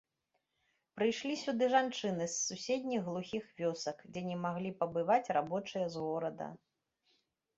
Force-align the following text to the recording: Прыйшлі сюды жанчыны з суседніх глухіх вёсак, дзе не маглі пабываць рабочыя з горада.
Прыйшлі 0.99 1.33
сюды 1.41 1.65
жанчыны 1.73 2.25
з 2.31 2.37
суседніх 2.45 3.01
глухіх 3.09 3.43
вёсак, 3.61 3.97
дзе 4.15 4.21
не 4.29 4.37
маглі 4.45 4.71
пабываць 4.81 5.31
рабочыя 5.37 5.85
з 5.97 6.01
горада. 6.07 6.47